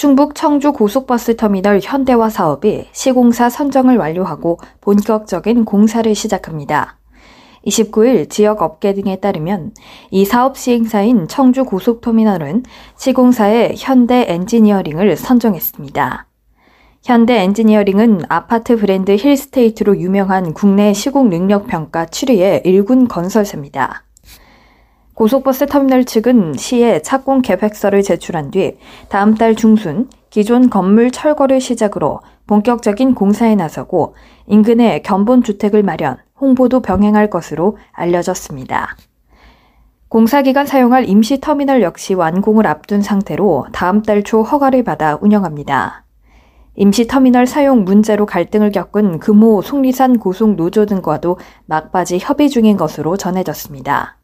충북 0.00 0.34
청주 0.34 0.72
고속버스 0.72 1.36
터미널 1.36 1.80
현대화 1.82 2.30
사업이 2.30 2.86
시공사 2.90 3.50
선정을 3.50 3.98
완료하고 3.98 4.58
본격적인 4.80 5.66
공사를 5.66 6.14
시작합니다. 6.14 6.96
29일 7.66 8.30
지역 8.30 8.62
업계 8.62 8.94
등에 8.94 9.16
따르면 9.16 9.74
이 10.10 10.24
사업 10.24 10.56
시행사인 10.56 11.28
청주 11.28 11.66
고속터미널은 11.66 12.62
시공사에 12.96 13.74
현대 13.76 14.24
엔지니어링을 14.26 15.18
선정했습니다. 15.18 16.26
현대 17.04 17.42
엔지니어링은 17.42 18.22
아파트 18.30 18.76
브랜드 18.76 19.14
힐스테이트로 19.14 19.98
유명한 19.98 20.54
국내 20.54 20.94
시공 20.94 21.28
능력 21.28 21.66
평가 21.66 22.06
7위의 22.06 22.62
일군 22.64 23.06
건설사입니다. 23.06 24.04
고속버스 25.20 25.66
터미널 25.66 26.06
측은 26.06 26.54
시에 26.54 27.02
착공 27.02 27.42
계획서를 27.42 28.02
제출한 28.02 28.50
뒤 28.50 28.78
다음 29.10 29.34
달 29.34 29.54
중순 29.54 30.08
기존 30.30 30.70
건물 30.70 31.10
철거를 31.10 31.60
시작으로 31.60 32.20
본격적인 32.46 33.14
공사에 33.14 33.54
나서고 33.54 34.14
인근에 34.46 35.02
견본 35.02 35.42
주택을 35.42 35.82
마련, 35.82 36.16
홍보도 36.40 36.80
병행할 36.80 37.28
것으로 37.28 37.76
알려졌습니다. 37.92 38.96
공사 40.08 40.40
기간 40.40 40.64
사용할 40.64 41.06
임시 41.06 41.38
터미널 41.38 41.82
역시 41.82 42.14
완공을 42.14 42.66
앞둔 42.66 43.02
상태로 43.02 43.66
다음 43.72 44.00
달 44.00 44.22
초 44.22 44.42
허가를 44.42 44.84
받아 44.84 45.18
운영합니다. 45.20 46.06
임시 46.76 47.06
터미널 47.06 47.46
사용 47.46 47.84
문제로 47.84 48.24
갈등을 48.24 48.72
겪은 48.72 49.18
금호 49.18 49.60
속리산 49.60 50.18
고속 50.18 50.54
노조 50.54 50.86
등과도 50.86 51.38
막바지 51.66 52.16
협의 52.22 52.48
중인 52.48 52.78
것으로 52.78 53.18
전해졌습니다. 53.18 54.19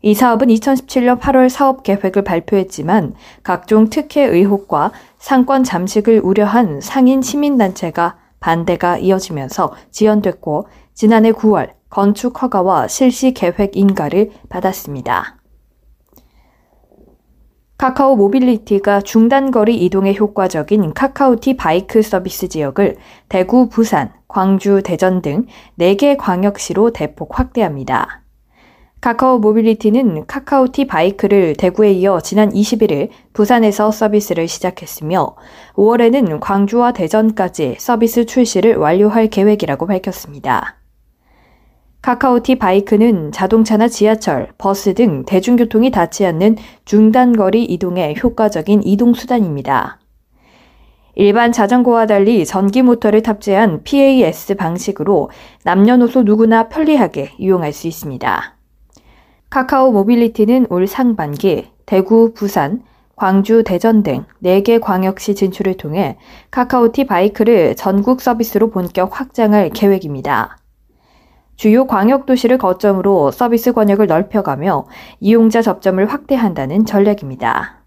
이 0.00 0.14
사업은 0.14 0.46
2017년 0.48 1.18
8월 1.18 1.48
사업 1.48 1.82
계획을 1.82 2.22
발표했지만 2.22 3.14
각종 3.42 3.90
특혜 3.90 4.22
의혹과 4.22 4.92
상권 5.18 5.64
잠식을 5.64 6.20
우려한 6.22 6.80
상인 6.80 7.20
시민단체가 7.20 8.16
반대가 8.38 8.98
이어지면서 8.98 9.74
지연됐고 9.90 10.68
지난해 10.94 11.32
9월 11.32 11.72
건축 11.90 12.42
허가와 12.42 12.86
실시 12.86 13.32
계획 13.32 13.76
인가를 13.76 14.30
받았습니다. 14.48 15.36
카카오 17.76 18.16
모빌리티가 18.16 19.00
중단거리 19.02 19.76
이동에 19.84 20.14
효과적인 20.14 20.94
카카오티 20.94 21.56
바이크 21.56 22.02
서비스 22.02 22.48
지역을 22.48 22.96
대구, 23.28 23.68
부산, 23.68 24.12
광주, 24.26 24.82
대전 24.84 25.22
등 25.22 25.46
4개 25.78 26.16
광역시로 26.18 26.92
대폭 26.92 27.38
확대합니다. 27.38 28.22
카카오 29.00 29.38
모빌리티는 29.38 30.26
카카오티 30.26 30.88
바이크를 30.88 31.54
대구에 31.54 31.92
이어 31.92 32.20
지난 32.20 32.50
21일 32.50 33.10
부산에서 33.32 33.92
서비스를 33.92 34.48
시작했으며 34.48 35.36
5월에는 35.74 36.40
광주와 36.40 36.92
대전까지 36.92 37.76
서비스 37.78 38.26
출시를 38.26 38.74
완료할 38.74 39.28
계획이라고 39.28 39.86
밝혔습니다. 39.86 40.78
카카오티 42.02 42.56
바이크는 42.56 43.30
자동차나 43.30 43.86
지하철, 43.86 44.50
버스 44.58 44.94
등 44.94 45.24
대중교통이 45.24 45.92
닿지 45.92 46.26
않는 46.26 46.56
중단거리 46.84 47.64
이동에 47.64 48.14
효과적인 48.20 48.82
이동수단입니다. 48.82 50.00
일반 51.14 51.52
자전거와 51.52 52.06
달리 52.06 52.44
전기 52.44 52.82
모터를 52.82 53.22
탑재한 53.22 53.82
PAS 53.84 54.56
방식으로 54.56 55.30
남녀노소 55.62 56.22
누구나 56.22 56.68
편리하게 56.68 57.32
이용할 57.38 57.72
수 57.72 57.86
있습니다. 57.86 58.57
카카오 59.50 59.92
모빌리티는 59.92 60.66
올 60.68 60.86
상반기 60.86 61.70
대구, 61.86 62.34
부산, 62.34 62.82
광주, 63.16 63.64
대전 63.64 64.02
등 64.02 64.24
4개 64.44 64.78
광역시 64.78 65.34
진출을 65.34 65.78
통해 65.78 66.18
카카오티 66.50 67.06
바이크를 67.06 67.74
전국 67.74 68.20
서비스로 68.20 68.70
본격 68.70 69.18
확장할 69.18 69.70
계획입니다. 69.70 70.58
주요 71.56 71.86
광역 71.86 72.26
도시를 72.26 72.58
거점으로 72.58 73.30
서비스 73.30 73.72
권역을 73.72 74.06
넓혀가며 74.06 74.86
이용자 75.18 75.62
접점을 75.62 76.04
확대한다는 76.06 76.84
전략입니다. 76.84 77.78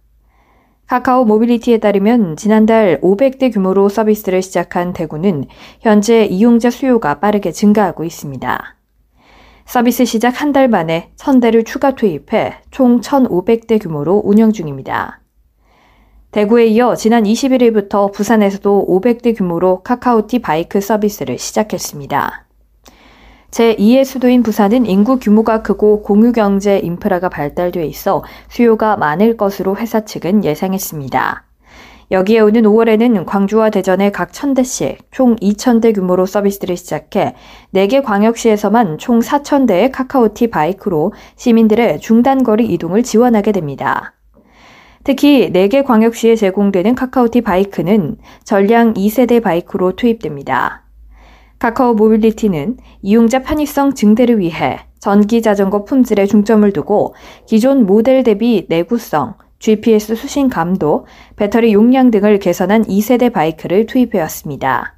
카카오 0.87 1.25
모빌리티에 1.25 1.77
따르면 1.77 2.37
지난달 2.37 2.99
500대 3.01 3.53
규모로 3.53 3.87
서비스를 3.87 4.41
시작한 4.41 4.93
대구는 4.93 5.45
현재 5.79 6.25
이용자 6.25 6.71
수요가 6.71 7.19
빠르게 7.19 7.51
증가하고 7.51 8.03
있습니다. 8.03 8.80
서비스 9.65 10.05
시작 10.05 10.41
한 10.41 10.51
달 10.51 10.67
만에 10.67 11.11
1000대를 11.17 11.65
추가 11.65 11.95
투입해 11.95 12.55
총 12.71 12.99
1500대 12.99 13.81
규모로 13.81 14.21
운영 14.25 14.51
중입니다. 14.51 15.21
대구에 16.31 16.67
이어 16.67 16.95
지난 16.95 17.23
21일부터 17.23 18.11
부산에서도 18.11 18.87
500대 18.89 19.37
규모로 19.37 19.81
카카오티 19.83 20.39
바이크 20.39 20.79
서비스를 20.81 21.37
시작했습니다. 21.37 22.47
제2의 23.51 24.05
수도인 24.05 24.43
부산은 24.43 24.85
인구 24.85 25.19
규모가 25.19 25.61
크고 25.61 26.03
공유 26.03 26.31
경제 26.31 26.79
인프라가 26.79 27.27
발달돼 27.27 27.85
있어 27.85 28.23
수요가 28.47 28.95
많을 28.95 29.35
것으로 29.35 29.75
회사 29.75 30.05
측은 30.05 30.45
예상했습니다. 30.45 31.50
여기에 32.11 32.41
오는 32.41 32.63
5월에는 32.63 33.25
광주와 33.25 33.69
대전에 33.69 34.11
각 34.11 34.31
1000대씩 34.31 34.97
총 35.11 35.37
2000대 35.37 35.95
규모로 35.95 36.25
서비스를 36.25 36.75
시작해 36.75 37.35
4개 37.73 38.03
광역시에서만 38.03 38.97
총 38.97 39.19
4000대의 39.21 39.91
카카오티 39.93 40.47
바이크로 40.47 41.13
시민들의 41.37 42.01
중단거리 42.01 42.65
이동을 42.65 43.03
지원하게 43.03 43.53
됩니다. 43.53 44.13
특히 45.05 45.51
4개 45.53 45.85
광역시에 45.85 46.35
제공되는 46.35 46.95
카카오티 46.95 47.41
바이크는 47.41 48.17
전량 48.43 48.93
2세대 48.93 49.41
바이크로 49.41 49.95
투입됩니다. 49.95 50.83
카카오 51.59 51.93
모빌리티는 51.93 52.75
이용자 53.03 53.43
편의성 53.43 53.93
증대를 53.93 54.39
위해 54.39 54.79
전기 54.99 55.41
자전거 55.41 55.85
품질에 55.85 56.25
중점을 56.25 56.69
두고 56.73 57.15
기존 57.45 57.85
모델 57.85 58.23
대비 58.23 58.65
내구성, 58.67 59.35
GPS 59.61 60.15
수신 60.15 60.49
감도, 60.49 61.05
배터리 61.35 61.71
용량 61.71 62.09
등을 62.09 62.39
개선한 62.39 62.85
2세대 62.85 63.31
바이크를 63.31 63.85
투입해 63.85 64.19
왔습니다. 64.21 64.95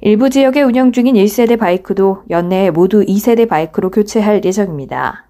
일부 0.00 0.30
지역에 0.30 0.62
운영 0.62 0.92
중인 0.92 1.14
1세대 1.14 1.58
바이크도 1.58 2.24
연내에 2.30 2.70
모두 2.70 3.04
2세대 3.04 3.46
바이크로 3.46 3.90
교체할 3.90 4.42
예정입니다. 4.42 5.25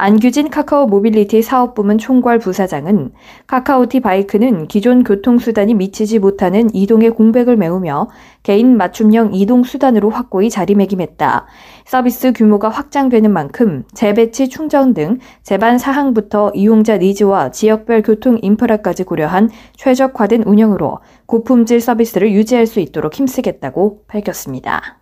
안규진 0.00 0.48
카카오 0.48 0.86
모빌리티 0.86 1.42
사업부문 1.42 1.98
총괄 1.98 2.38
부사장은 2.38 3.12
카카오티 3.46 4.00
바이크는 4.00 4.66
기존 4.66 5.04
교통수단이 5.04 5.74
미치지 5.74 6.18
못하는 6.18 6.74
이동의 6.74 7.10
공백을 7.10 7.58
메우며 7.58 8.08
개인 8.42 8.78
맞춤형 8.78 9.34
이동수단으로 9.34 10.08
확고히 10.08 10.48
자리매김했다. 10.48 11.46
서비스 11.84 12.32
규모가 12.32 12.70
확장되는 12.70 13.30
만큼 13.30 13.84
재배치 13.92 14.48
충전 14.48 14.94
등 14.94 15.18
제반 15.42 15.76
사항부터 15.76 16.52
이용자 16.54 16.96
needs와 16.96 17.50
지역별 17.50 18.02
교통 18.02 18.38
인프라까지 18.40 19.04
고려한 19.04 19.50
최적화된 19.76 20.44
운영으로 20.44 21.00
고품질 21.26 21.82
서비스를 21.82 22.32
유지할 22.32 22.66
수 22.66 22.80
있도록 22.80 23.14
힘쓰겠다고 23.14 24.04
밝혔습니다. 24.08 24.99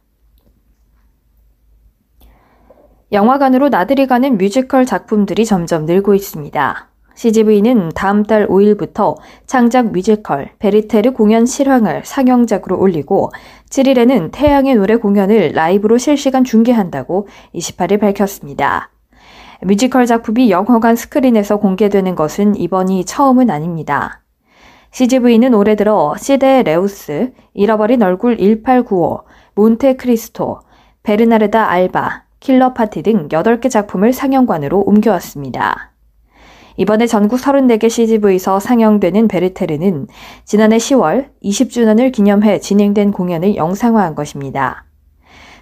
영화관으로 3.11 3.71
나들이 3.71 4.07
가는 4.07 4.37
뮤지컬 4.37 4.85
작품들이 4.85 5.47
점점 5.47 5.87
늘고 5.87 6.15
있습니다. 6.15 6.89
CGV는 7.15 7.91
다음 7.95 8.23
달 8.23 8.47
5일부터 8.47 9.17
창작 9.47 9.93
뮤지컬 9.93 10.51
베르테르 10.59 11.15
공연 11.15 11.47
실황을 11.47 12.03
상영작으로 12.05 12.79
올리고 12.79 13.33
7일에는 13.71 14.31
태양의 14.31 14.77
노래 14.77 14.97
공연을 14.97 15.53
라이브로 15.53 15.99
실시간 15.99 16.45
중계한다고 16.45 17.27
28일 17.55 17.99
밝혔습니다. 17.99 18.91
뮤지컬 19.63 20.07
작품이 20.07 20.51
영화관 20.51 20.95
스크린에서 20.95 21.57
공개되는 21.57 22.15
것은 22.15 22.55
이번이 22.55 23.05
처음은 23.07 23.51
아닙니다. 23.51 24.23
CGV는 24.93 25.55
올해 25.55 25.75
들어 25.75 26.15
시데레우스, 26.19 27.33
잃어버린 27.55 28.03
얼굴 28.03 28.37
1895, 28.37 29.23
몬테크리스토, 29.55 30.61
베르나르다 31.03 31.69
알바, 31.69 32.28
킬러 32.41 32.75
파티 32.75 33.03
등 33.03 33.29
8개 33.29 33.71
작품을 33.71 34.13
상영관으로 34.13 34.81
옮겨왔습니다. 34.81 35.93
이번에 36.77 37.07
전국 37.07 37.41
34개 37.41 37.91
CGV에서 37.91 38.61
상영되는 38.61 39.27
베르테르는 39.27 40.07
지난해 40.45 40.77
10월 40.77 41.31
20주년을 41.43 42.13
기념해 42.13 42.61
진행된 42.61 43.11
공연을 43.11 43.57
영상화한 43.57 44.15
것입니다. 44.15 44.85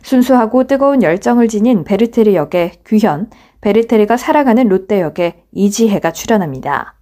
순수하고 0.03 0.65
뜨거운 0.65 1.03
열정을 1.03 1.49
지닌 1.49 1.85
베르테르 1.85 2.35
역의 2.35 2.73
규현, 2.85 3.31
베르테르가 3.63 4.17
사랑하는 4.17 4.69
롯데 4.69 5.01
역의 5.01 5.43
이지혜가 5.53 6.13
출연합니다. 6.13 6.97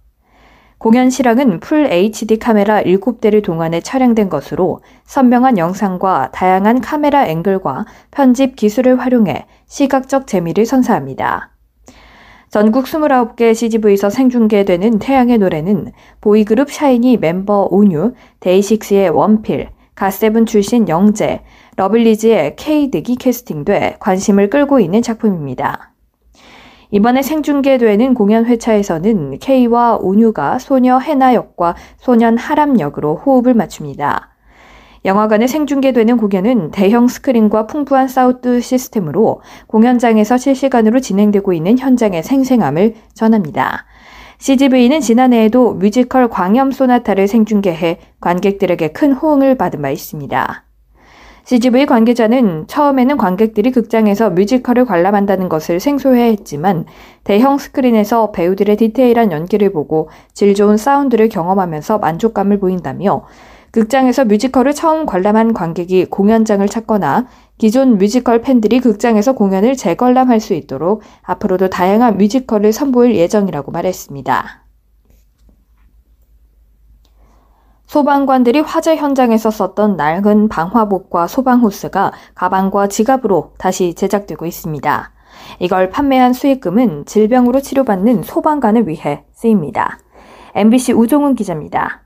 공연 0.85 1.09
실황은 1.09 1.61
풀 1.61 1.91
HD 1.91 2.37
카메라 2.37 2.79
7대를 2.83 3.41
동원해 3.43 3.81
촬영된 3.81 4.29
것으로 4.29 4.81
선명한 5.05 5.57
영상과 5.57 6.29
다양한 6.31 6.79
카메라 6.79 7.25
앵글과 7.25 7.85
편집 8.11 8.55
기술을 8.55 8.99
활용해 8.99 9.47
시각적 9.65 10.27
재미를 10.27 10.67
선사합니다. 10.67 11.49
전국 12.51 12.85
29개 12.85 13.55
CGV에서 13.55 14.11
생중계되는 14.11 14.99
태양의 14.99 15.39
노래는 15.39 15.91
보이그룹 16.21 16.71
샤이니 16.71 17.17
멤버 17.17 17.67
온유, 17.71 18.13
데이식스의 18.41 19.09
원필, 19.09 19.69
갓세븐 19.95 20.45
출신 20.45 20.87
영재, 20.87 21.41
러블리즈의 21.77 22.57
케이 22.57 22.76
등이 22.76 23.15
캐스팅돼 23.15 23.95
관심을 23.99 24.51
끌고 24.51 24.79
있는 24.79 25.01
작품입니다. 25.01 25.94
이번에 26.91 27.21
생중계되는 27.21 28.13
공연 28.13 28.45
회차에서는 28.45 29.39
케이와 29.39 29.97
온유가 29.99 30.59
소녀 30.59 30.99
해나 30.99 31.33
역과 31.33 31.75
소년 31.97 32.37
하람 32.37 32.79
역으로 32.79 33.15
호흡을 33.15 33.53
맞춥니다. 33.53 34.35
영화관에 35.05 35.45
생중계되는 35.45 36.17
공연은 36.17 36.71
대형 36.71 37.07
스크린과 37.07 37.67
풍부한 37.67 38.07
사운드 38.07 38.59
시스템으로 38.59 39.41
공연장에서 39.67 40.37
실시간으로 40.37 40.99
진행되고 40.99 41.53
있는 41.53 41.77
현장의 41.77 42.23
생생함을 42.23 42.95
전합니다. 43.13 43.85
CGV는 44.39 45.01
지난해에도 45.01 45.75
뮤지컬 45.75 46.27
광염 46.27 46.71
소나타를 46.71 47.27
생중계해 47.27 47.99
관객들에게 48.19 48.89
큰 48.89 49.13
호응을 49.13 49.55
받은 49.55 49.81
바 49.81 49.91
있습니다. 49.91 50.64
CGV 51.45 51.85
관계자는 51.85 52.65
처음에는 52.65 53.17
관객들이 53.17 53.71
극장에서 53.71 54.31
뮤지컬을 54.31 54.85
관람한다는 54.85 55.47
것을 55.47 55.79
생소해 55.79 56.31
했지만 56.31 56.85
대형 57.23 57.59
스크린에서 57.59 58.31
배우들의 58.31 58.75
디테일한 58.77 59.31
연기를 59.31 59.71
보고 59.71 60.09
질 60.33 60.55
좋은 60.55 60.77
사운드를 60.77 61.29
경험하면서 61.29 61.99
만족감을 61.99 62.59
보인다며 62.59 63.25
극장에서 63.69 64.25
뮤지컬을 64.25 64.73
처음 64.73 65.05
관람한 65.05 65.53
관객이 65.53 66.05
공연장을 66.05 66.67
찾거나 66.67 67.27
기존 67.59 67.99
뮤지컬 67.99 68.41
팬들이 68.41 68.79
극장에서 68.79 69.33
공연을 69.33 69.75
재관람할 69.75 70.39
수 70.39 70.55
있도록 70.55 71.03
앞으로도 71.21 71.69
다양한 71.69 72.17
뮤지컬을 72.17 72.73
선보일 72.73 73.15
예정이라고 73.15 73.71
말했습니다. 73.71 74.64
소방관들이 77.87 78.61
화재 78.61 78.95
현장에서 78.95 79.51
썼던 79.51 79.95
낡은 79.95 80.49
방화복과 80.49 81.27
소방호스가 81.27 82.11
가방과 82.33 82.87
지갑으로 82.87 83.53
다시 83.57 83.93
제작되고 83.93 84.45
있습니다. 84.45 85.11
이걸 85.59 85.89
판매한 85.89 86.33
수익금은 86.33 87.05
질병으로 87.05 87.61
치료받는 87.61 88.23
소방관을 88.23 88.87
위해 88.87 89.23
쓰입니다. 89.33 89.99
MBC 90.55 90.93
우종훈 90.93 91.35
기자입니다. 91.35 92.01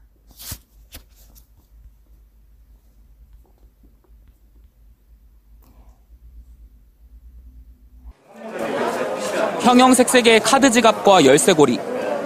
형형색색의 9.62 10.40
카드 10.40 10.72
지갑과 10.72 11.26
열쇠고리, 11.26 11.80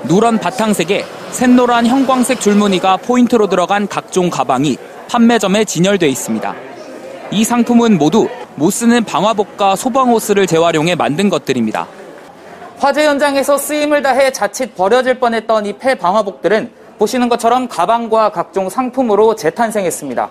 누런 0.08 0.38
바탕색에 0.38 1.04
샛노란 1.34 1.88
형광색 1.88 2.40
줄무늬가 2.40 2.98
포인트로 2.98 3.48
들어간 3.48 3.88
각종 3.88 4.30
가방이 4.30 4.78
판매점에 5.10 5.66
진열돼 5.66 6.08
있습니다. 6.08 6.54
이 7.32 7.44
상품은 7.44 7.98
모두 7.98 8.30
못 8.56 8.70
쓰는 8.70 9.04
방화복과 9.04 9.76
소방호스를 9.76 10.46
재활용해 10.46 10.94
만든 10.94 11.30
것들입니다. 11.30 11.88
화재 12.78 13.08
현장에서 13.08 13.58
쓰임을 13.58 14.04
다해 14.04 14.32
자칫 14.32 14.76
버려질 14.76 15.20
뻔했던 15.20 15.66
이 15.66 15.74
폐방화복들은 15.74 16.70
보시는 17.00 17.30
것처럼 17.30 17.68
가방과 17.68 18.32
각종 18.32 18.70
상품으로 18.70 19.36
재탄생했습니다. 19.36 20.30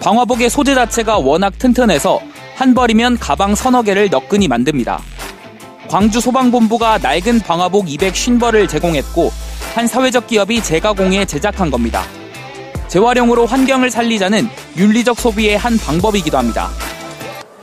방화복의 0.00 0.48
소재 0.48 0.74
자체가 0.74 1.18
워낙 1.18 1.58
튼튼해서 1.58 2.20
한 2.56 2.74
벌이면 2.74 3.18
가방 3.18 3.54
서너 3.54 3.82
개를 3.82 4.08
너끈히 4.08 4.48
만듭니다. 4.48 5.02
광주 5.88 6.20
소방본부가 6.20 6.98
낡은 7.02 7.40
방화복 7.40 7.84
250벌을 7.84 8.66
제공했고 8.66 9.30
한 9.74 9.86
사회적 9.86 10.26
기업이 10.28 10.62
재가공해 10.62 11.24
제작한 11.24 11.70
겁니다. 11.70 12.02
재활용으로 12.88 13.46
환경을 13.46 13.90
살리자는 13.90 14.46
윤리적 14.76 15.18
소비의 15.18 15.56
한 15.58 15.76
방법이기도 15.78 16.38
합니다. 16.38 16.68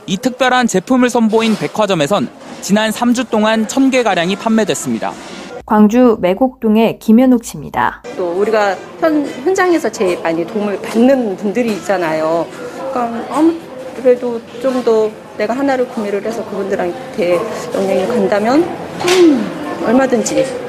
이 0.06 0.16
특별한 0.18 0.66
제품을 0.66 1.08
선보인 1.08 1.56
백화점에선 1.56 2.28
지난 2.60 2.90
3주 2.90 3.30
동안 3.30 3.66
1000개가량이 3.66 4.38
판매됐습니다. 4.38 5.12
광주 5.64 6.18
매곡동의 6.20 6.98
김현욱 6.98 7.44
씨입니다. 7.44 8.02
또 8.16 8.32
우리가 8.32 8.76
현, 9.00 9.24
현장에서 9.26 9.90
제일 9.90 10.20
많이 10.20 10.46
도움을 10.46 10.82
받는 10.82 11.36
분들이 11.36 11.72
있잖아요. 11.72 12.46
그러니까 12.92 13.24
아무래도 13.34 14.40
좀 14.60 14.82
더 14.84 15.10
내가 15.38 15.54
하나를 15.54 15.88
구매를 15.88 16.22
해서 16.24 16.44
그분들한테 16.44 17.38
영향이 17.74 18.06
간다면 18.06 18.62
음, 18.62 19.82
얼마든지. 19.86 20.61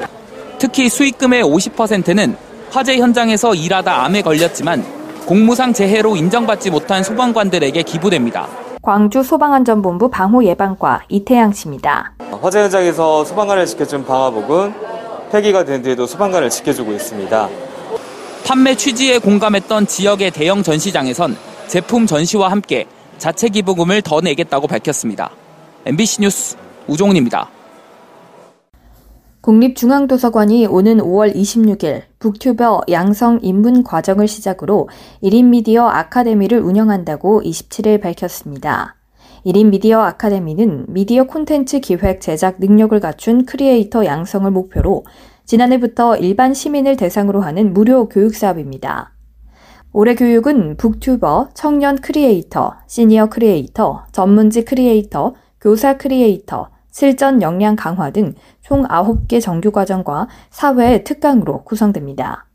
특히 0.74 0.90
수익금의 0.90 1.44
50%는 1.44 2.36
화재 2.72 2.98
현장에서 2.98 3.54
일하다 3.54 4.06
암에 4.06 4.24
걸렸지만 4.24 4.84
공무상 5.28 5.72
재해로 5.72 6.16
인정받지 6.16 6.72
못한 6.72 7.04
소방관들에게 7.04 7.84
기부됩니다. 7.84 8.48
광주 8.82 9.22
소방안전본부 9.22 10.10
방호예방과 10.10 11.04
이태양 11.10 11.54
씨입니다. 11.54 12.14
화재 12.42 12.64
현장에서 12.64 13.24
소방관을 13.24 13.68
지켜준 13.68 14.04
방화복은 14.04 14.74
폐기가 15.32 15.64
된 15.64 15.84
뒤에도 15.84 16.08
소방관을 16.08 16.50
지켜주고 16.50 16.92
있습니다. 16.94 17.50
판매 18.44 18.74
취지에 18.74 19.20
공감했던 19.20 19.86
지역의 19.86 20.32
대형 20.32 20.64
전시장에선 20.64 21.38
제품 21.68 22.08
전시와 22.08 22.50
함께 22.50 22.88
자체 23.20 23.48
기부금을 23.48 24.02
더 24.02 24.22
내겠다고 24.22 24.66
밝혔습니다. 24.66 25.30
MBC 25.86 26.22
뉴스 26.22 26.58
우종훈입니다. 26.88 27.48
국립중앙도서관이 29.44 30.68
오는 30.68 31.00
5월 31.00 31.36
26일 31.36 32.04
북튜버 32.20 32.84
양성 32.90 33.40
입문 33.42 33.84
과정을 33.84 34.26
시작으로 34.26 34.88
1인 35.22 35.48
미디어 35.50 35.86
아카데미를 35.86 36.62
운영한다고 36.62 37.42
27일 37.42 38.00
밝혔습니다. 38.00 38.96
1인 39.46 39.66
미디어 39.66 40.00
아카데미는 40.00 40.86
미디어 40.88 41.26
콘텐츠 41.26 41.82
기획 41.82 42.22
제작 42.22 42.56
능력을 42.60 42.98
갖춘 43.02 43.46
크리에이터 43.46 44.06
양성을 44.06 44.50
목표로 44.50 45.04
지난해부터 45.44 46.16
일반 46.16 46.54
시민을 46.54 46.96
대상으로 46.96 47.42
하는 47.42 47.74
무료 47.74 48.08
교육 48.08 48.36
사업입니다. 48.36 49.12
올해 49.92 50.16
교육은 50.16 50.78
북튜버, 50.78 51.50
청년 51.54 51.98
크리에이터, 51.98 52.76
시니어 52.88 53.28
크리에이터, 53.28 54.06
전문지 54.14 54.64
크리에이터, 54.64 55.34
교사 55.60 55.98
크리에이터, 55.98 56.70
실전 56.94 57.42
역량 57.42 57.76
강화 57.76 58.12
등 58.12 58.36
총 58.64 58.84
9개 58.84 59.42
정규 59.42 59.72
과정과 59.72 60.28
4회 60.50 61.04
특강으로 61.04 61.64
구성됩니다. 61.64 62.48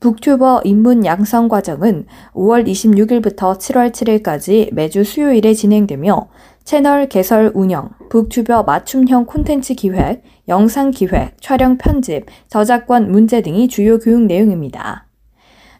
북튜버 0.00 0.62
입문 0.64 1.04
양성 1.04 1.48
과정은 1.48 2.06
5월 2.32 2.64
26일부터 2.64 3.58
7월 3.58 3.90
7일까지 3.90 4.72
매주 4.72 5.02
수요일에 5.02 5.54
진행되며 5.54 6.28
채널 6.62 7.08
개설 7.08 7.50
운영, 7.54 7.90
북튜버 8.08 8.62
맞춤형 8.62 9.26
콘텐츠 9.26 9.74
기획, 9.74 10.22
영상 10.46 10.92
기획, 10.92 11.34
촬영 11.40 11.76
편집, 11.76 12.26
저작권 12.46 13.10
문제 13.10 13.42
등이 13.42 13.66
주요 13.66 13.98
교육 13.98 14.22
내용입니다. 14.22 15.08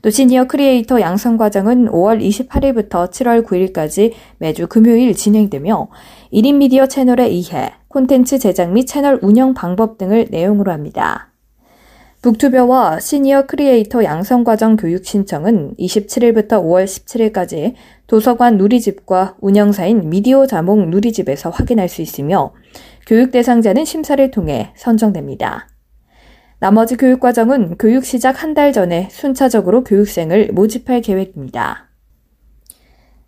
또 0.02 0.10
시니어 0.10 0.44
크리에이터 0.44 1.00
양성 1.00 1.36
과정은 1.36 1.90
5월 1.90 2.20
28일부터 2.20 3.10
7월 3.10 3.44
9일까지 3.44 4.12
매주 4.38 4.66
금요일 4.68 5.14
진행되며 5.14 5.88
1인 6.32 6.56
미디어 6.56 6.86
채널의 6.86 7.38
이해, 7.38 7.72
콘텐츠 7.88 8.38
제작 8.38 8.72
및 8.72 8.84
채널 8.84 9.18
운영 9.22 9.54
방법 9.54 9.96
등을 9.96 10.26
내용으로 10.30 10.72
합니다. 10.72 11.32
북튜버와 12.20 13.00
시니어 13.00 13.46
크리에이터 13.46 14.04
양성 14.04 14.44
과정 14.44 14.76
교육 14.76 15.06
신청은 15.06 15.76
27일부터 15.78 16.62
5월 16.62 16.84
17일까지 16.84 17.74
도서관 18.06 18.58
누리집과 18.58 19.36
운영사인 19.40 20.10
미디어 20.10 20.46
자몽 20.46 20.90
누리집에서 20.90 21.48
확인할 21.48 21.88
수 21.88 22.02
있으며 22.02 22.52
교육 23.06 23.30
대상자는 23.30 23.86
심사를 23.86 24.30
통해 24.30 24.72
선정됩니다. 24.76 25.68
나머지 26.60 26.96
교육과정은 26.96 27.78
교육 27.78 28.04
시작 28.04 28.42
한 28.42 28.52
달 28.52 28.72
전에 28.72 29.08
순차적으로 29.10 29.84
교육생을 29.84 30.50
모집할 30.52 31.00
계획입니다. 31.00 31.88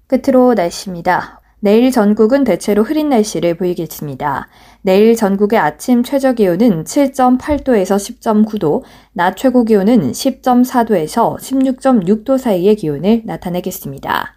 끝으로 0.09 0.52
날씨입니다. 0.54 1.39
내일 1.61 1.90
전국은 1.90 2.45
대체로 2.45 2.83
흐린 2.83 3.11
날씨를 3.11 3.55
보이겠습니다. 3.55 4.49
내일 4.83 5.14
전국의 5.14 5.59
아침 5.59 6.02
최저 6.02 6.33
기온은 6.33 6.85
7.8도에서 6.85 7.97
10.9도, 7.97 8.83
낮 9.12 9.37
최고 9.37 9.64
기온은 9.64 10.12
10.4도에서 10.12 11.38
16.6도 11.38 12.38
사이의 12.38 12.76
기온을 12.76 13.23
나타내겠습니다. 13.26 14.37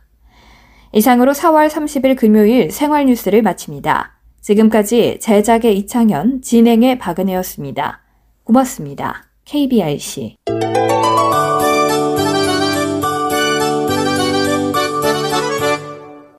이상으로 0.91 1.31
4월 1.31 1.69
30일 1.69 2.17
금요일 2.17 2.69
생활 2.71 3.05
뉴스를 3.05 3.41
마칩니다. 3.41 4.19
지금까지 4.41 5.19
제작의 5.21 5.77
이창현, 5.77 6.41
진행의 6.41 6.99
박은혜였습니다. 6.99 8.01
고맙습니다. 8.43 9.23
KBRC 9.45 10.37